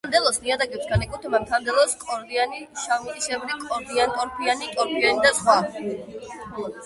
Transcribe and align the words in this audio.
მთა-მდელოს 0.05 0.37
ნიადაგებს 0.43 0.85
განეკუთვნება 0.91 1.39
მთა-მდელოს 1.43 1.91
კორდიანი, 2.03 2.63
შავმიწისებრი, 2.85 3.59
კორდიან-ტორფიანი, 3.67 4.71
ტორფიანი 4.79 5.27
და 5.27 5.35
სხვა. 5.41 5.61